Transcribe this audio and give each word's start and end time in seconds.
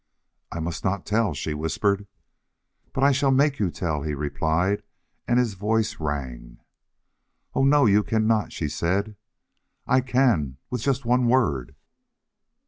"I 0.51 0.59
must 0.59 0.83
not 0.83 1.05
tell," 1.05 1.35
she 1.35 1.53
whispered. 1.53 2.07
"But 2.91 3.03
I 3.03 3.11
shall 3.11 3.29
MAKE 3.29 3.59
you 3.59 3.69
tell," 3.69 4.01
he 4.01 4.15
replied, 4.15 4.81
and 5.27 5.37
his 5.37 5.53
voice 5.53 5.99
rang. 5.99 6.57
"Oh 7.53 7.63
no, 7.63 7.85
you 7.85 8.01
cannot," 8.01 8.51
she 8.51 8.67
said. 8.67 9.15
"I 9.85 10.01
can 10.01 10.57
with 10.71 10.81
just 10.81 11.05
one 11.05 11.27
word!" 11.27 11.75